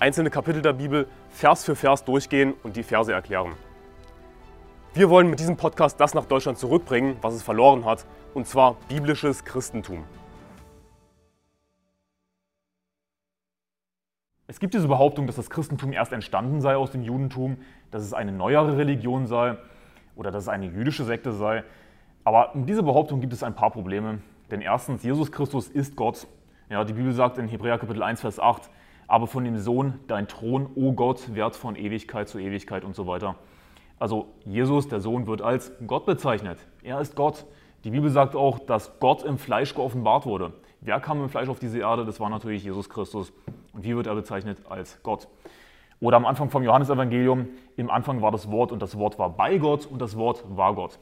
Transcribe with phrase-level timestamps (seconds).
[0.00, 3.52] einzelne Kapitel der Bibel Vers für Vers durchgehen und die Verse erklären.
[4.94, 8.76] Wir wollen mit diesem Podcast das nach Deutschland zurückbringen, was es verloren hat, und zwar
[8.88, 10.04] biblisches Christentum.
[14.46, 17.58] Es gibt diese Behauptung, dass das Christentum erst entstanden sei aus dem Judentum,
[17.90, 19.56] dass es eine neuere Religion sei
[20.16, 21.62] oder dass es eine jüdische Sekte sei.
[22.24, 24.18] Aber in dieser Behauptung gibt es ein paar Probleme.
[24.50, 26.26] Denn erstens, Jesus Christus ist Gott.
[26.68, 28.70] Ja, die Bibel sagt in Hebräer Kapitel 1, Vers 8,
[29.10, 33.08] aber von dem Sohn dein Thron, o Gott, wert von Ewigkeit zu Ewigkeit und so
[33.08, 33.34] weiter.
[33.98, 36.58] Also Jesus, der Sohn, wird als Gott bezeichnet.
[36.84, 37.44] Er ist Gott.
[37.82, 40.52] Die Bibel sagt auch, dass Gott im Fleisch geoffenbart wurde.
[40.80, 42.04] Wer kam im Fleisch auf diese Erde?
[42.04, 43.32] Das war natürlich Jesus Christus.
[43.72, 44.58] Und wie wird er bezeichnet?
[44.68, 45.26] Als Gott.
[45.98, 49.58] Oder am Anfang vom Johannesevangelium, im Anfang war das Wort und das Wort war bei
[49.58, 51.00] Gott und das Wort war Gott.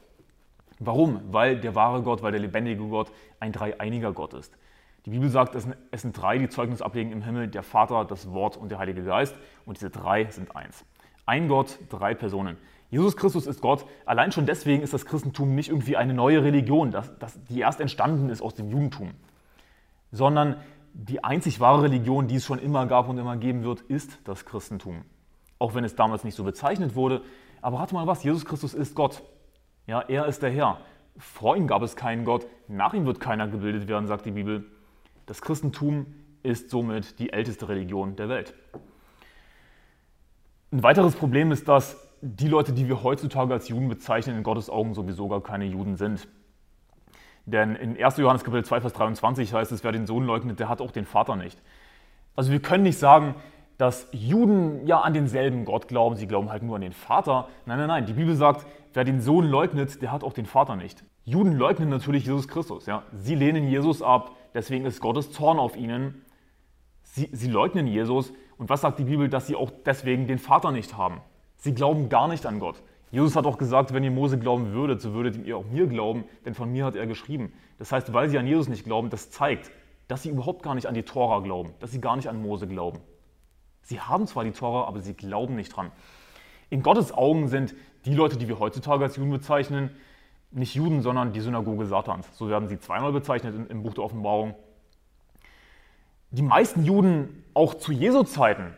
[0.79, 1.21] Warum?
[1.31, 4.57] Weil der wahre Gott, weil der lebendige Gott ein dreieiniger Gott ist.
[5.09, 8.57] Die Bibel sagt, es sind drei, die Zeugnis ablegen im Himmel, der Vater, das Wort
[8.57, 9.35] und der Heilige Geist.
[9.65, 10.85] Und diese drei sind eins.
[11.25, 12.57] Ein Gott, drei Personen.
[12.91, 13.87] Jesus Christus ist Gott.
[14.05, 17.79] Allein schon deswegen ist das Christentum nicht irgendwie eine neue Religion, das, das, die erst
[17.79, 19.11] entstanden ist aus dem Judentum,
[20.11, 20.57] sondern
[20.93, 24.45] die einzig wahre Religion, die es schon immer gab und immer geben wird, ist das
[24.45, 25.05] Christentum.
[25.57, 27.23] Auch wenn es damals nicht so bezeichnet wurde.
[27.63, 29.23] Aber rate mal was, Jesus Christus ist Gott.
[29.87, 30.81] Ja, er ist der Herr.
[31.17, 34.65] Vor ihm gab es keinen Gott, nach ihm wird keiner gebildet werden, sagt die Bibel.
[35.29, 36.07] Das Christentum
[36.41, 38.55] ist somit die älteste Religion der Welt.
[40.71, 44.71] Ein weiteres Problem ist, dass die Leute, die wir heutzutage als Juden bezeichnen, in Gottes
[44.71, 46.27] Augen sowieso gar keine Juden sind.
[47.45, 48.17] Denn in 1.
[48.17, 51.05] Johannes Kapitel 2, Vers 23 heißt es, wer den Sohn leugnet, der hat auch den
[51.05, 51.61] Vater nicht.
[52.35, 53.35] Also wir können nicht sagen,
[53.77, 57.49] dass Juden ja an denselben Gott glauben, sie glauben halt nur an den Vater.
[57.67, 58.65] Nein, nein, nein, die Bibel sagt,
[58.95, 61.03] wer den Sohn leugnet, der hat auch den Vater nicht.
[61.23, 62.87] Juden leugnen natürlich Jesus Christus.
[62.87, 63.03] Ja?
[63.13, 66.25] Sie lehnen Jesus ab, deswegen ist Gottes Zorn auf ihnen.
[67.03, 68.33] Sie, sie leugnen Jesus.
[68.57, 71.21] Und was sagt die Bibel, dass sie auch deswegen den Vater nicht haben?
[71.57, 72.81] Sie glauben gar nicht an Gott.
[73.11, 76.25] Jesus hat auch gesagt, wenn ihr Mose glauben würdet, so würdet ihr auch mir glauben,
[76.45, 77.51] denn von mir hat er geschrieben.
[77.79, 79.71] Das heißt, weil sie an Jesus nicht glauben, das zeigt,
[80.07, 82.67] dass sie überhaupt gar nicht an die Tora glauben, dass sie gar nicht an Mose
[82.67, 82.99] glauben.
[83.81, 85.91] Sie haben zwar die Tora, aber sie glauben nicht dran.
[86.69, 87.73] In Gottes Augen sind
[88.05, 89.89] die Leute, die wir heutzutage als Juden bezeichnen,
[90.51, 92.27] nicht Juden, sondern die Synagoge Satans.
[92.37, 94.55] So werden sie zweimal bezeichnet im Buch der Offenbarung.
[96.31, 98.73] Die meisten Juden, auch zu Jesu Zeiten,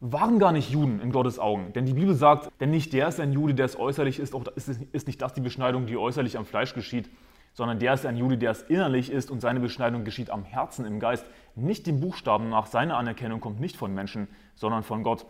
[0.00, 1.72] waren gar nicht Juden in Gottes Augen.
[1.74, 4.44] Denn die Bibel sagt, denn nicht der ist ein Jude, der es äußerlich ist, auch
[4.56, 7.10] ist nicht das die Beschneidung, die äußerlich am Fleisch geschieht,
[7.52, 10.86] sondern der ist ein Jude, der es innerlich ist und seine Beschneidung geschieht am Herzen,
[10.86, 12.66] im Geist, nicht dem Buchstaben nach.
[12.66, 15.26] Seine Anerkennung kommt nicht von Menschen, sondern von Gott.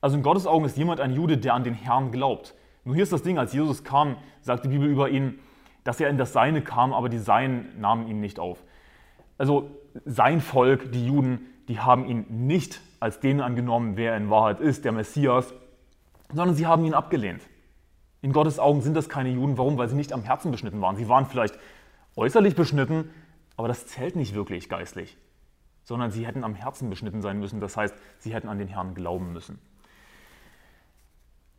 [0.00, 2.54] Also in Gottes Augen ist jemand ein Jude, der an den Herrn glaubt.
[2.86, 5.40] Nur hier ist das Ding, als Jesus kam, sagt die Bibel über ihn,
[5.82, 8.62] dass er in das Seine kam, aber die Seinen nahmen ihn nicht auf.
[9.38, 9.72] Also
[10.04, 14.60] sein Volk, die Juden, die haben ihn nicht als den angenommen, wer er in Wahrheit
[14.60, 15.52] ist, der Messias,
[16.32, 17.42] sondern sie haben ihn abgelehnt.
[18.22, 19.58] In Gottes Augen sind das keine Juden.
[19.58, 19.78] Warum?
[19.78, 20.94] Weil sie nicht am Herzen beschnitten waren.
[20.94, 21.58] Sie waren vielleicht
[22.14, 23.10] äußerlich beschnitten,
[23.56, 25.16] aber das zählt nicht wirklich geistlich,
[25.82, 27.60] sondern sie hätten am Herzen beschnitten sein müssen.
[27.60, 29.58] Das heißt, sie hätten an den Herrn glauben müssen.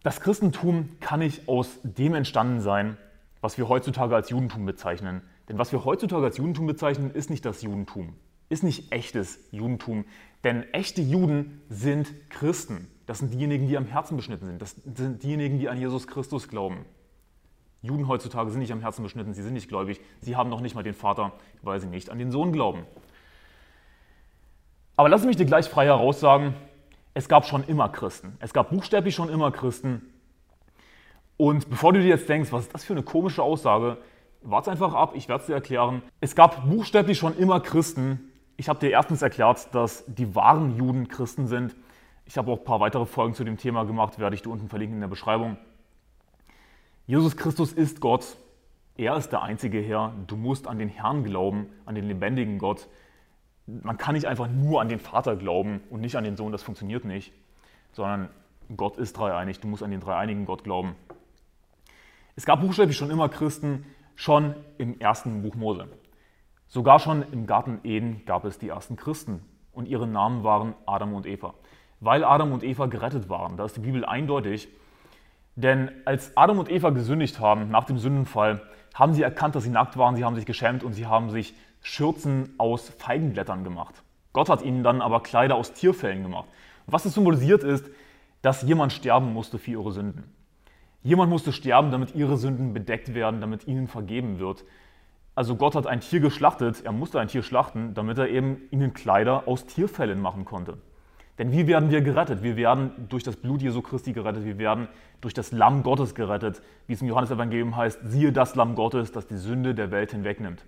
[0.04, 2.98] Das Christentum kann nicht aus dem entstanden sein,
[3.42, 5.22] was wir heutzutage als Judentum bezeichnen.
[5.50, 8.16] Denn was wir heutzutage als Judentum bezeichnen, ist nicht das Judentum,
[8.50, 10.06] ist nicht echtes Judentum.
[10.44, 12.88] Denn echte Juden sind Christen.
[13.06, 14.62] Das sind diejenigen, die am Herzen beschnitten sind.
[14.62, 16.86] Das sind diejenigen, die an Jesus Christus glauben.
[17.82, 20.76] Juden heutzutage sind nicht am Herzen beschnitten, sie sind nicht gläubig, sie haben noch nicht
[20.76, 21.32] mal den Vater,
[21.62, 22.86] weil sie nicht an den Sohn glauben.
[24.96, 26.56] Aber lass mich dir gleich frei heraus sagen,
[27.18, 28.38] es gab schon immer Christen.
[28.40, 30.14] Es gab buchstäblich schon immer Christen.
[31.36, 33.98] Und bevor du dir jetzt denkst, was ist das für eine komische Aussage,
[34.44, 36.04] warte einfach ab, ich werde es dir erklären.
[36.22, 38.32] Es gab buchstäblich schon immer Christen.
[38.56, 41.76] Ich habe dir erstens erklärt, dass die wahren Juden Christen sind.
[42.26, 44.70] Ich habe auch ein paar weitere Folgen zu dem Thema gemacht, werde ich dir unten
[44.70, 45.58] verlinken in der Beschreibung.
[47.08, 48.38] Jesus Christus ist Gott.
[48.96, 50.14] Er ist der einzige Herr.
[50.28, 52.88] Du musst an den Herrn glauben, an den lebendigen Gott
[53.68, 56.64] man kann nicht einfach nur an den Vater glauben und nicht an den Sohn, das
[56.64, 57.34] funktioniert nicht,
[57.92, 58.30] sondern
[58.76, 60.96] Gott ist dreieinig, du musst an den dreieinigen Gott glauben.
[62.36, 63.86] Es gab buchstäblich schon immer Christen,
[64.16, 65.88] schon im ersten Buch Mose.
[66.68, 69.42] Sogar schon im Garten Eden gab es die ersten Christen
[69.74, 71.54] und ihre Namen waren Adam und Eva.
[72.00, 73.58] weil Adam und Eva gerettet waren.
[73.58, 74.68] Da ist die Bibel eindeutig.
[75.56, 78.62] Denn als Adam und Eva gesündigt haben, nach dem Sündenfall,
[78.94, 81.54] haben sie erkannt, dass sie nackt waren, sie haben sich geschämt und sie haben sich
[81.82, 83.96] Schürzen aus Feigenblättern gemacht.
[84.34, 86.48] Gott hat ihnen dann aber Kleider aus Tierfällen gemacht.
[86.86, 87.86] Was es symbolisiert ist,
[88.42, 90.24] dass jemand sterben musste für ihre Sünden.
[91.04, 94.64] Jemand musste sterben, damit ihre Sünden bedeckt werden, damit ihnen vergeben wird.
[95.36, 98.94] Also Gott hat ein Tier geschlachtet, er musste ein Tier schlachten, damit er eben ihnen
[98.94, 100.78] Kleider aus Tierfällen machen konnte.
[101.38, 102.42] Denn wie werden wir gerettet?
[102.42, 104.88] Wir werden durch das Blut Jesu Christi gerettet, wir werden
[105.22, 109.28] durch das Lamm Gottes gerettet, wie es im Johannesevangelium heißt, siehe das Lamm Gottes, das
[109.28, 110.66] die Sünde der Welt hinwegnimmt.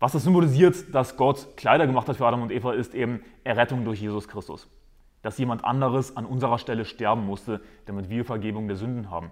[0.00, 3.84] Was das symbolisiert, dass Gott Kleider gemacht hat für Adam und Eva, ist eben Errettung
[3.84, 4.68] durch Jesus Christus.
[5.22, 9.30] Dass jemand anderes an unserer Stelle sterben musste, damit wir Vergebung der Sünden haben.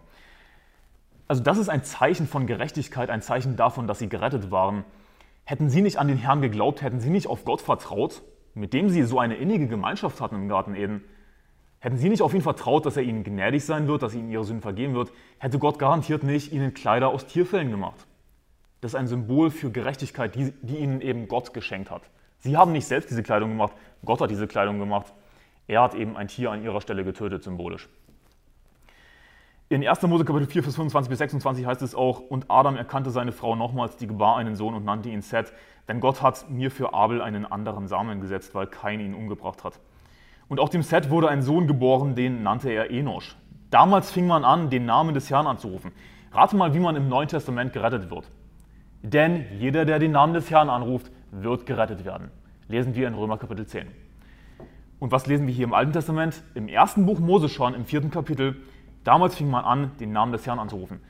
[1.28, 4.84] Also das ist ein Zeichen von Gerechtigkeit, ein Zeichen davon, dass sie gerettet waren.
[5.44, 8.22] Hätten sie nicht an den Herrn geglaubt, hätten sie nicht auf Gott vertraut,
[8.54, 11.02] mit dem sie so eine innige Gemeinschaft hatten im Garten Eden,
[11.81, 14.44] hätten sie nicht auf ihn vertraut, dass er ihnen gnädig sein wird, dass ihnen ihre
[14.44, 18.06] Sünden vergeben wird, hätte Gott garantiert nicht ihnen Kleider aus Tierfällen gemacht.
[18.81, 22.02] Das ist ein Symbol für Gerechtigkeit, die, die ihnen eben Gott geschenkt hat.
[22.38, 23.72] Sie haben nicht selbst diese Kleidung gemacht,
[24.04, 25.12] Gott hat diese Kleidung gemacht.
[25.69, 27.88] Er hat eben ein Tier an ihrer Stelle getötet, symbolisch.
[29.72, 30.02] In 1.
[30.02, 33.56] Mose Kapitel 4, Vers 25 bis 26 heißt es auch, und Adam erkannte seine Frau
[33.56, 35.50] nochmals, die gebar einen Sohn und nannte ihn Seth,
[35.88, 39.80] denn Gott hat mir für Abel einen anderen Samen gesetzt, weil kein ihn umgebracht hat.
[40.48, 43.34] Und auch dem Seth wurde ein Sohn geboren, den nannte er Enosch.
[43.70, 45.92] Damals fing man an, den Namen des Herrn anzurufen.
[46.32, 48.30] Rate mal, wie man im Neuen Testament gerettet wird.
[49.00, 52.30] Denn jeder, der den Namen des Herrn anruft, wird gerettet werden.
[52.69, 53.86] Lesen wir in Römer Kapitel 10.
[54.98, 56.42] Und was lesen wir hier im Alten Testament?
[56.54, 58.56] Im ersten Buch Mose schon, im vierten Kapitel.
[59.04, 61.00] Damals fing man an, den Namen des Herrn anzurufen.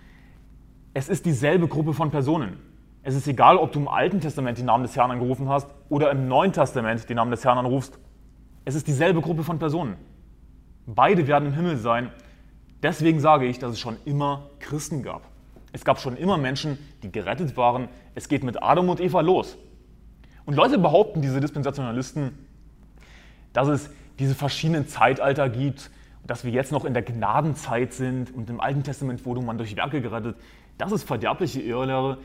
[0.94, 2.58] Es ist dieselbe Gruppe von Personen.
[3.02, 6.10] Es ist egal, ob du im Alten Testament den Namen des Herrn angerufen hast oder
[6.10, 7.98] im Neuen Testament den Namen des Herrn anrufst.
[8.64, 9.96] Es ist dieselbe Gruppe von Personen.
[10.86, 12.10] Beide werden im Himmel sein.
[12.82, 15.22] Deswegen sage ich, dass es schon immer Christen gab.
[15.72, 17.88] Es gab schon immer Menschen, die gerettet waren.
[18.14, 19.56] Es geht mit Adam und Eva los.
[20.44, 22.32] Und Leute behaupten, diese Dispensationalisten,
[23.52, 25.90] dass es diese verschiedenen Zeitalter gibt,
[26.24, 29.76] dass wir jetzt noch in der Gnadenzeit sind und im Alten Testament wurde man durch
[29.76, 30.36] Werke gerettet.
[30.78, 32.18] Das ist verderbliche Irrlehre.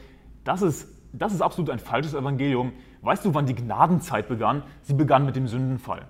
[0.44, 2.74] Das ist, das ist absolut ein falsches Evangelium.
[3.02, 4.64] Weißt du, wann die Gnadenzeit begann?
[4.84, 6.06] Sie begann mit dem Sündenfall.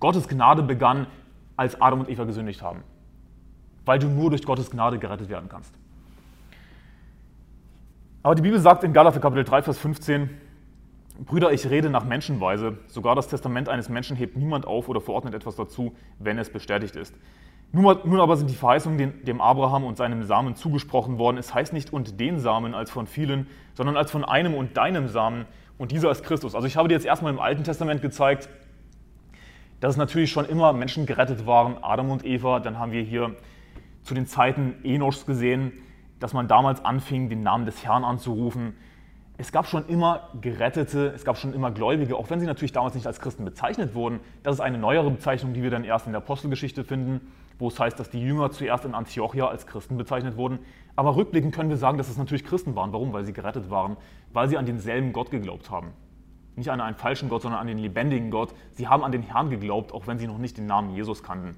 [0.00, 1.06] Gottes Gnade begann,
[1.56, 2.82] als Adam und Eva gesündigt haben.
[3.84, 5.74] Weil du nur durch Gottes Gnade gerettet werden kannst.
[8.22, 10.30] Aber die Bibel sagt in Galater Kapitel 3, Vers 15,
[11.24, 12.78] Brüder, ich rede nach Menschenweise.
[12.86, 16.96] Sogar das Testament eines Menschen hebt niemand auf oder verordnet etwas dazu, wenn es bestätigt
[16.96, 17.14] ist.
[17.72, 21.36] Nun, aber sind die Verheißungen dem Abraham und seinem Samen zugesprochen worden.
[21.36, 25.08] Es heißt nicht und den Samen als von vielen, sondern als von einem und deinem
[25.08, 25.44] Samen.
[25.78, 26.54] Und dieser ist Christus.
[26.54, 28.48] Also ich habe dir jetzt erstmal im Alten Testament gezeigt,
[29.78, 32.60] dass es natürlich schon immer Menschen gerettet waren, Adam und Eva.
[32.60, 33.36] Dann haben wir hier
[34.02, 35.72] zu den Zeiten Enoschs gesehen,
[36.18, 38.74] dass man damals anfing, den Namen des Herrn anzurufen.
[39.40, 42.94] Es gab schon immer Gerettete, es gab schon immer Gläubige, auch wenn sie natürlich damals
[42.94, 44.20] nicht als Christen bezeichnet wurden.
[44.42, 47.22] Das ist eine neuere Bezeichnung, die wir dann erst in der Apostelgeschichte finden,
[47.58, 50.58] wo es heißt, dass die Jünger zuerst in Antiochia als Christen bezeichnet wurden.
[50.94, 52.92] Aber rückblickend können wir sagen, dass es natürlich Christen waren.
[52.92, 53.14] Warum?
[53.14, 53.96] Weil sie gerettet waren,
[54.34, 55.92] weil sie an denselben Gott geglaubt haben.
[56.56, 58.52] Nicht an einen falschen Gott, sondern an den lebendigen Gott.
[58.72, 61.56] Sie haben an den Herrn geglaubt, auch wenn sie noch nicht den Namen Jesus kannten.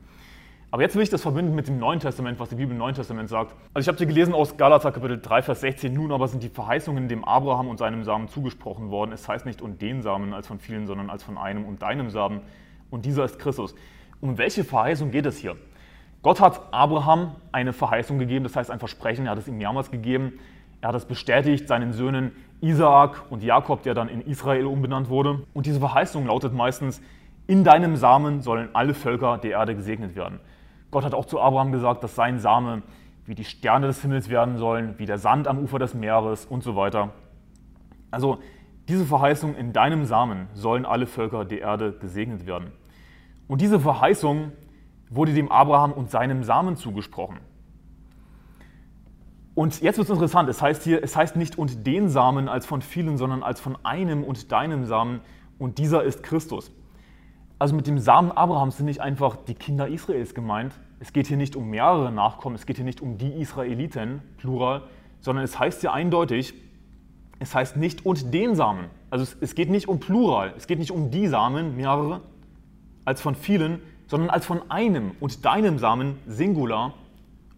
[0.73, 2.95] Aber jetzt will ich das verbinden mit dem Neuen Testament, was die Bibel im Neuen
[2.95, 3.55] Testament sagt.
[3.75, 6.49] Also ich habe dir gelesen aus Galater Kapitel 3, Vers 16, nun aber sind die
[6.49, 9.13] Verheißungen dem Abraham und seinem Samen zugesprochen worden.
[9.13, 12.09] Es heißt nicht und den Samen als von vielen, sondern als von einem und deinem
[12.09, 12.41] Samen.
[12.91, 13.75] Und dieser ist Christus.
[14.23, 15.57] Um welche Verheißung geht es hier?
[16.23, 19.91] Gott hat Abraham eine Verheißung gegeben, das heißt ein Versprechen, er hat es ihm mehrmals
[19.91, 20.39] gegeben.
[20.81, 25.43] Er hat es bestätigt seinen Söhnen Isaak und Jakob, der dann in Israel umbenannt wurde.
[25.53, 27.03] Und diese Verheißung lautet meistens,
[27.47, 30.41] in deinem Samen sollen alle Völker der Erde gesegnet werden.
[30.93, 32.83] Gott hat auch zu Abraham gesagt, dass sein Same
[33.25, 36.63] wie die Sterne des Himmels werden sollen, wie der Sand am Ufer des Meeres und
[36.63, 37.11] so weiter.
[38.11, 38.39] Also
[38.89, 42.73] diese Verheißung, in deinem Samen sollen alle Völker der Erde gesegnet werden.
[43.49, 44.53] Und diese Verheißung
[45.09, 47.39] wurde dem Abraham und seinem Samen zugesprochen.
[49.55, 52.67] Und jetzt wird es interessant, es heißt hier, es heißt nicht und den Samen als
[52.67, 55.21] von vielen, sondern als von einem und deinem Samen
[55.59, 56.71] und dieser ist Christus.
[57.63, 60.73] Also mit dem Samen Abrahams sind nicht einfach die Kinder Israels gemeint.
[60.99, 64.83] Es geht hier nicht um mehrere Nachkommen, es geht hier nicht um die Israeliten, plural,
[65.21, 66.55] sondern es heißt hier eindeutig,
[67.39, 68.87] es heißt nicht und den Samen.
[69.11, 72.23] Also es, es geht nicht um plural, es geht nicht um die Samen, mehrere,
[73.05, 73.79] als von vielen,
[74.09, 76.95] sondern als von einem und deinem Samen, Singular.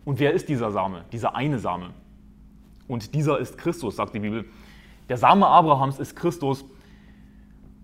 [0.04, 1.06] Und wer ist dieser Same?
[1.12, 1.94] Dieser eine Same.
[2.88, 4.44] Und dieser ist Christus, sagt die Bibel.
[5.08, 6.62] Der Same Abrahams ist Christus.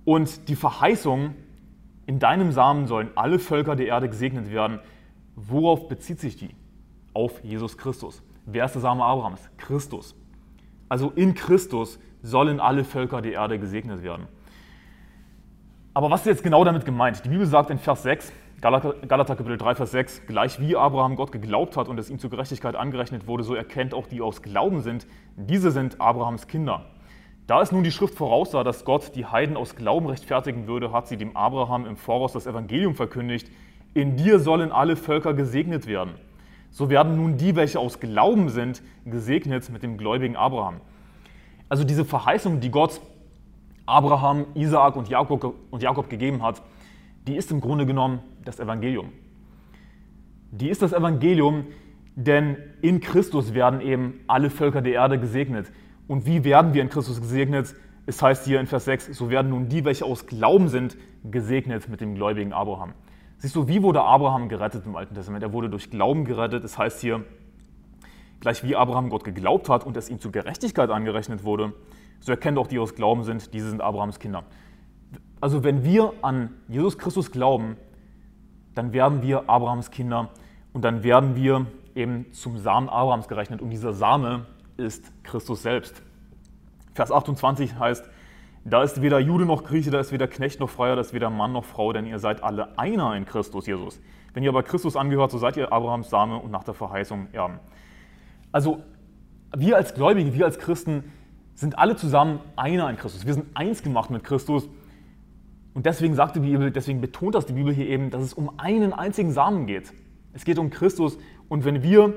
[0.04, 1.34] Und die Verheißung,
[2.10, 4.80] in deinem Samen sollen alle Völker der Erde gesegnet werden.
[5.36, 6.50] Worauf bezieht sich die?
[7.14, 8.20] Auf Jesus Christus.
[8.46, 9.48] Wer ist der Same Abrahams?
[9.58, 10.16] Christus.
[10.88, 14.26] Also in Christus sollen alle Völker der Erde gesegnet werden.
[15.94, 17.24] Aber was ist jetzt genau damit gemeint?
[17.24, 21.30] Die Bibel sagt in Vers 6, Galater, Kapitel 3, Vers 6, gleich wie Abraham Gott
[21.30, 24.80] geglaubt hat und es ihm zur Gerechtigkeit angerechnet wurde, so erkennt auch die aus Glauben
[24.80, 26.86] sind, diese sind Abrahams Kinder.
[27.50, 31.08] Da es nun die Schrift voraussah, dass Gott die Heiden aus Glauben rechtfertigen würde, hat
[31.08, 33.50] sie dem Abraham im Voraus das Evangelium verkündigt,
[33.92, 36.12] in dir sollen alle Völker gesegnet werden.
[36.70, 40.80] So werden nun die, welche aus Glauben sind, gesegnet mit dem gläubigen Abraham.
[41.68, 43.00] Also diese Verheißung, die Gott
[43.84, 46.62] Abraham, Isaak und Jakob, und Jakob gegeben hat,
[47.26, 49.08] die ist im Grunde genommen das Evangelium.
[50.52, 51.64] Die ist das Evangelium,
[52.14, 55.66] denn in Christus werden eben alle Völker der Erde gesegnet.
[56.10, 57.72] Und wie werden wir in Christus gesegnet?
[58.04, 61.88] Es heißt hier in Vers 6, so werden nun die, welche aus Glauben sind, gesegnet
[61.88, 62.94] mit dem gläubigen Abraham.
[63.38, 65.44] Siehst du, wie wurde Abraham gerettet im Alten Testament?
[65.44, 66.64] Er wurde durch Glauben gerettet.
[66.64, 67.24] Es heißt hier,
[68.40, 71.74] gleich wie Abraham Gott geglaubt hat und es ihm zur Gerechtigkeit angerechnet wurde,
[72.18, 74.42] so erkennt auch die aus Glauben sind, diese sind Abrahams Kinder.
[75.40, 77.76] Also wenn wir an Jesus Christus glauben,
[78.74, 80.30] dann werden wir Abrahams Kinder
[80.72, 83.62] und dann werden wir eben zum Samen Abrahams gerechnet.
[83.62, 84.46] Und dieser Same
[84.80, 86.02] ist Christus selbst.
[86.94, 88.08] Vers 28 heißt,
[88.64, 91.30] da ist weder Jude noch Grieche, da ist weder Knecht noch Freier, da ist weder
[91.30, 94.00] Mann noch Frau, denn ihr seid alle einer in Christus Jesus.
[94.34, 97.58] Wenn ihr aber Christus angehört, so seid ihr Abrahams Same und nach der Verheißung Erben.
[98.52, 98.82] Also
[99.56, 101.04] wir als Gläubige, wir als Christen
[101.54, 103.26] sind alle zusammen einer in Christus.
[103.26, 104.68] Wir sind eins gemacht mit Christus.
[105.74, 108.58] Und deswegen sagt die Bibel, deswegen betont das die Bibel hier eben, dass es um
[108.58, 109.92] einen einzigen Samen geht.
[110.32, 111.18] Es geht um Christus.
[111.48, 112.14] Und wenn wir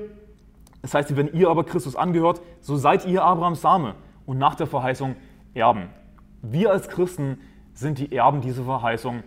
[0.84, 3.94] das heißt, wenn ihr aber Christus angehört, so seid ihr Abrahams Same
[4.26, 5.16] und nach der Verheißung
[5.54, 5.88] Erben.
[6.42, 7.38] Wir als Christen
[7.72, 9.22] sind die Erben dieser Verheißung,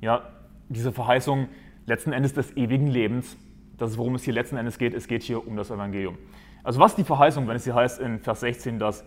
[0.00, 0.22] ja,
[0.68, 1.46] diese Verheißung
[1.86, 3.36] letzten Endes des ewigen Lebens.
[3.78, 4.94] Das ist, worum es hier letzten Endes geht.
[4.94, 6.18] Es geht hier um das Evangelium.
[6.64, 9.04] Also was ist die Verheißung, wenn es hier heißt in Vers 16, dass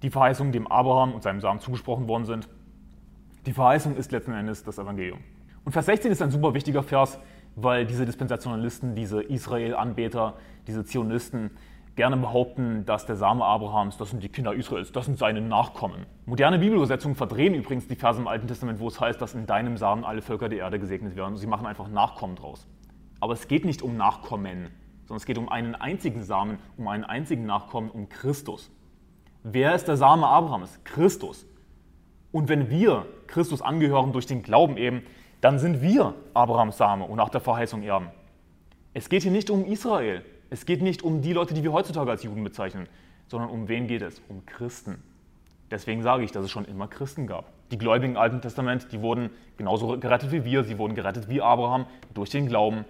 [0.00, 2.48] die Verheißungen dem Abraham und seinem Samen zugesprochen worden sind?
[3.44, 5.18] Die Verheißung ist letzten Endes das Evangelium.
[5.66, 7.18] Und Vers 16 ist ein super wichtiger Vers,
[7.56, 10.34] weil diese Dispensationalisten, diese Israel-Anbeter,
[10.66, 11.50] diese Zionisten
[11.96, 16.06] gerne behaupten, dass der Same Abrahams, das sind die Kinder Israels, das sind seine Nachkommen.
[16.24, 19.76] Moderne Bibelübersetzungen verdrehen übrigens die Verse im Alten Testament, wo es heißt, dass in deinem
[19.76, 21.36] Samen alle Völker der Erde gesegnet werden.
[21.36, 22.66] Sie machen einfach Nachkommen draus.
[23.20, 24.70] Aber es geht nicht um Nachkommen,
[25.04, 28.70] sondern es geht um einen einzigen Samen, um einen einzigen Nachkommen, um Christus.
[29.42, 30.80] Wer ist der Same Abrahams?
[30.84, 31.46] Christus.
[32.32, 35.02] Und wenn wir Christus angehören durch den Glauben eben,
[35.40, 38.08] dann sind wir Abrahams Same und nach der Verheißung Erben.
[38.92, 40.24] Es geht hier nicht um Israel.
[40.50, 42.88] Es geht nicht um die Leute, die wir heutzutage als Juden bezeichnen,
[43.28, 44.20] sondern um wen geht es?
[44.28, 45.02] Um Christen.
[45.70, 47.52] Deswegen sage ich, dass es schon immer Christen gab.
[47.70, 51.40] Die Gläubigen im Alten Testament, die wurden genauso gerettet wie wir, sie wurden gerettet wie
[51.40, 52.84] Abraham durch den Glauben.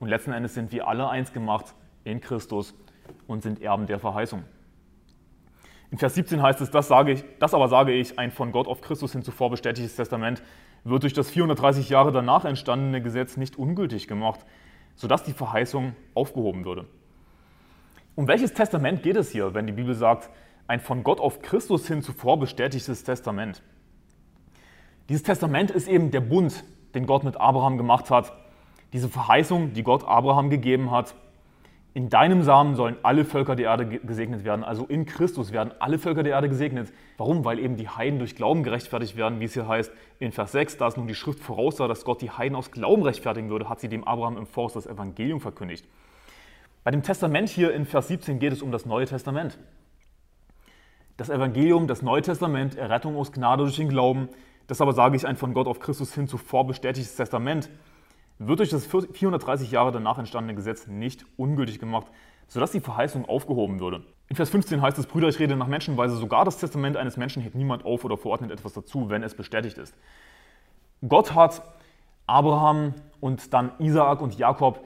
[0.00, 2.74] Und letzten Endes sind wir alle eins gemacht in Christus
[3.26, 4.44] und sind Erben der Verheißung.
[5.90, 8.66] In Vers 17 heißt es, das, sage ich, das aber sage ich, ein von Gott
[8.66, 10.42] auf Christus hin zuvor bestätigtes Testament
[10.88, 14.40] wird durch das 430 Jahre danach entstandene Gesetz nicht ungültig gemacht,
[14.94, 16.86] sodass die Verheißung aufgehoben würde.
[18.14, 20.30] Um welches Testament geht es hier, wenn die Bibel sagt,
[20.66, 23.62] ein von Gott auf Christus hin zuvor bestätigtes Testament?
[25.08, 26.64] Dieses Testament ist eben der Bund,
[26.94, 28.32] den Gott mit Abraham gemacht hat,
[28.92, 31.14] diese Verheißung, die Gott Abraham gegeben hat,
[31.94, 34.62] in deinem Samen sollen alle Völker der Erde gesegnet werden.
[34.62, 36.92] Also in Christus werden alle Völker der Erde gesegnet.
[37.16, 37.44] Warum?
[37.44, 40.76] Weil eben die Heiden durch Glauben gerechtfertigt werden, wie es hier heißt in Vers 6,
[40.76, 43.80] da es nun die Schrift voraussah, dass Gott die Heiden aus Glauben rechtfertigen würde, hat
[43.80, 45.86] sie dem Abraham im Voraus das Evangelium verkündigt.
[46.84, 49.58] Bei dem Testament hier in Vers 17 geht es um das Neue Testament.
[51.16, 54.28] Das Evangelium, das Neue Testament, Errettung aus Gnade durch den Glauben,
[54.68, 57.70] das aber sage ich ein von Gott auf Christus hin zuvor bestätigtes Testament
[58.38, 62.06] wird durch das 430 Jahre danach entstandene Gesetz nicht ungültig gemacht,
[62.46, 64.04] sodass die Verheißung aufgehoben würde.
[64.28, 67.42] In Vers 15 heißt es, Brüder, ich rede nach Menschenweise, sogar das Testament eines Menschen
[67.42, 69.94] hebt niemand auf oder verordnet etwas dazu, wenn es bestätigt ist.
[71.06, 71.62] Gott hat
[72.26, 74.84] Abraham und dann Isaak und Jakob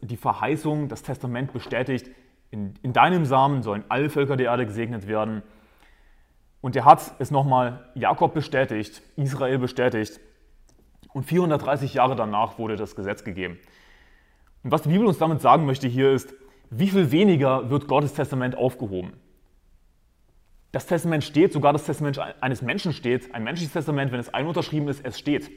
[0.00, 2.10] die Verheißung, das Testament bestätigt,
[2.50, 5.42] in, in deinem Samen sollen alle Völker der Erde gesegnet werden.
[6.60, 10.18] Und er hat es nochmal Jakob bestätigt, Israel bestätigt
[11.12, 13.58] und 430 Jahre danach wurde das Gesetz gegeben.
[14.62, 16.34] Und was die Bibel uns damit sagen möchte hier ist,
[16.70, 19.14] wie viel weniger wird Gottes Testament aufgehoben?
[20.72, 23.34] Das Testament steht, sogar das Testament eines Menschen steht.
[23.34, 25.50] Ein menschliches Testament, wenn es einunterschrieben ist, es steht.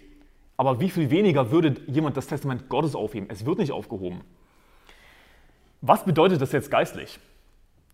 [0.55, 3.29] Aber wie viel weniger würde jemand das Testament Gottes aufheben?
[3.29, 4.21] Es wird nicht aufgehoben.
[5.81, 7.19] Was bedeutet das jetzt geistlich?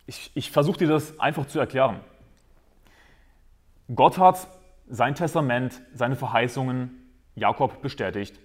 [0.06, 2.02] Ich, ich versuche dir das einfach zu erklären.
[3.94, 4.48] Gott hat
[4.90, 7.07] sein Testament, seine Verheißungen
[7.38, 8.40] Jakob bestätigt.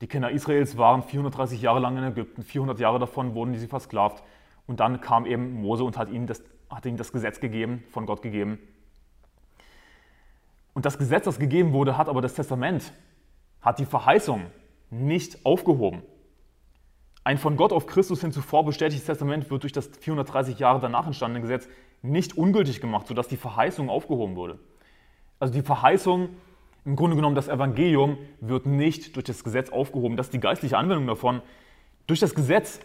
[0.00, 4.22] Die Kinder Israels waren 430 Jahre lang in Ägypten, 400 Jahre davon wurden sie versklavt.
[4.66, 8.06] Und dann kam eben Mose und hat ihnen das, hat ihnen das Gesetz gegeben, von
[8.06, 8.58] Gott gegeben.
[10.72, 12.92] Und das Gesetz, das gegeben wurde, hat aber das Testament,
[13.60, 14.46] hat die Verheißung
[14.90, 16.02] nicht aufgehoben.
[17.24, 21.06] Ein von Gott auf Christus hin zuvor bestätigtes Testament wird durch das 430 Jahre danach
[21.06, 21.68] entstandene Gesetz
[22.02, 24.60] nicht ungültig gemacht, sodass die Verheißung aufgehoben wurde.
[25.40, 26.28] Also die Verheißung,
[26.88, 30.16] im Grunde genommen das Evangelium, wird nicht durch das Gesetz aufgehoben.
[30.16, 31.42] Das ist die geistliche Anwendung davon.
[32.06, 32.80] Durch das Gesetz,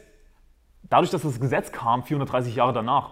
[0.90, 3.12] dadurch, dass das Gesetz kam, 430 Jahre danach,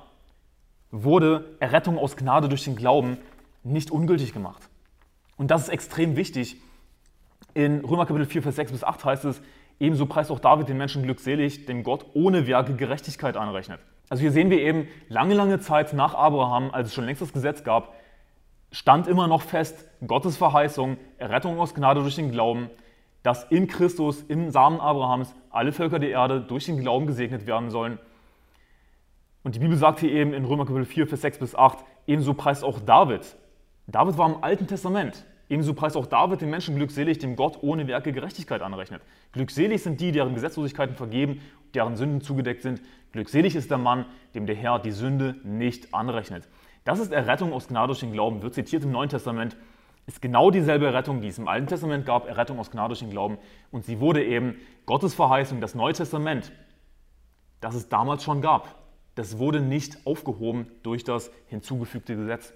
[0.92, 3.18] wurde Errettung aus Gnade durch den Glauben
[3.64, 4.68] nicht ungültig gemacht.
[5.38, 6.58] Und das ist extrem wichtig.
[7.54, 9.42] In Römer Kapitel 4, Vers 6 bis 8 heißt es,
[9.80, 13.80] ebenso preist auch David den Menschen glückselig, dem Gott ohne Werke Gerechtigkeit anrechnet.
[14.10, 17.32] Also hier sehen wir eben, lange, lange Zeit nach Abraham, als es schon längst das
[17.32, 17.94] Gesetz gab,
[18.72, 22.70] stand immer noch fest Gottes Verheißung, Errettung aus Gnade durch den Glauben,
[23.24, 27.70] dass in Christus, im Samen Abrahams, alle Völker der Erde durch den Glauben gesegnet werden
[27.70, 28.00] sollen.
[29.44, 32.34] Und die Bibel sagt hier eben in Römer Kapitel 4, Vers 6 bis 8, ebenso
[32.34, 33.36] preist auch David.
[33.88, 35.26] David war im Alten Testament.
[35.50, 39.02] Ebenso preist auch David den Menschen glückselig, dem Gott ohne Werke Gerechtigkeit anrechnet.
[39.34, 41.42] Glückselig sind die, deren Gesetzlosigkeiten vergeben,
[41.74, 42.82] deren Sünden zugedeckt sind.
[43.12, 46.48] Glückselig ist der Mann, dem der Herr die Sünde nicht anrechnet.
[46.84, 49.56] Das ist Errettung aus Gnade durch den Glauben, wird zitiert im Neuen Testament,
[50.08, 53.12] ist genau dieselbe Errettung, die es im Alten Testament gab, Errettung aus Gnade durch den
[53.12, 53.38] Glauben.
[53.70, 56.52] Und sie wurde eben Gottes Verheißung, das Neue Testament,
[57.60, 58.76] das es damals schon gab.
[59.16, 62.54] Das wurde nicht aufgehoben durch das hinzugefügte Gesetz.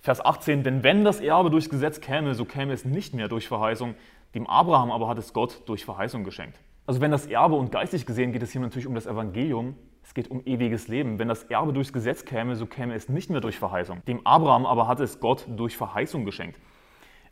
[0.00, 3.48] Vers 18, denn wenn das Erbe durch Gesetz käme, so käme es nicht mehr durch
[3.48, 3.94] Verheißung,
[4.34, 6.58] dem Abraham aber hat es Gott durch Verheißung geschenkt.
[6.86, 10.14] Also wenn das Erbe und geistig gesehen geht es hier natürlich um das Evangelium, es
[10.14, 11.18] geht um ewiges Leben.
[11.18, 14.02] Wenn das Erbe durchs Gesetz käme, so käme es nicht mehr durch Verheißung.
[14.06, 16.60] Dem Abraham aber hat es Gott durch Verheißung geschenkt.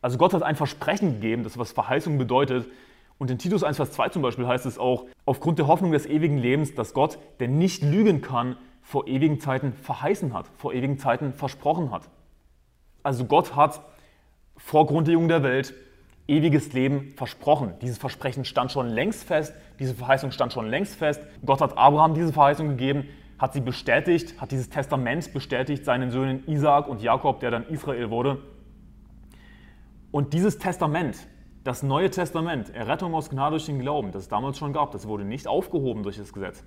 [0.03, 2.69] Also Gott hat ein Versprechen gegeben, das was Verheißung bedeutet.
[3.17, 6.05] Und in Titus 1, Vers 2 zum Beispiel heißt es auch, aufgrund der Hoffnung des
[6.05, 10.99] ewigen Lebens, dass Gott, der nicht lügen kann, vor ewigen Zeiten verheißen hat, vor ewigen
[10.99, 12.11] Zeiten versprochen hat.
[13.05, 13.83] Also Gott hat
[14.57, 15.75] vor Grundlegung der Welt
[16.27, 17.75] ewiges Leben versprochen.
[17.83, 21.23] Dieses Versprechen stand schon längst fest, diese Verheißung stand schon längst fest.
[21.45, 23.05] Gott hat Abraham diese Verheißung gegeben,
[23.39, 28.11] hat sie bestätigt, hat dieses Testament bestätigt seinen Söhnen Isaak und Jakob, der dann Israel
[28.11, 28.39] wurde.
[30.11, 31.27] Und dieses Testament,
[31.65, 35.09] das Neue Testament, Errettung aus Gnade durch den Glauben, das es damals schon gab, das
[35.09, 36.63] wurde nicht aufgehoben durch das Gesetz.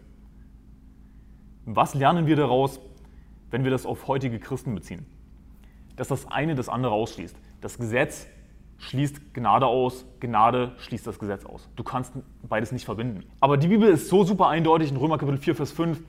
[1.66, 2.80] Was lernen wir daraus,
[3.50, 5.06] wenn wir das auf heutige Christen beziehen?
[5.96, 7.36] Dass das eine das andere ausschließt.
[7.62, 8.28] Das Gesetz
[8.80, 11.68] schließt Gnade aus, Gnade schließt das Gesetz aus.
[11.76, 12.14] Du kannst
[12.44, 13.24] beides nicht verbinden.
[13.40, 16.00] Aber die Bibel ist so super eindeutig in Römer Kapitel 4, Vers 5.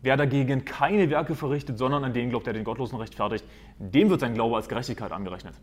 [0.00, 3.44] Wer dagegen keine Werke verrichtet, sondern an den glaubt, der den Gottlosen rechtfertigt,
[3.78, 5.54] dem wird sein Glaube als Gerechtigkeit angerechnet.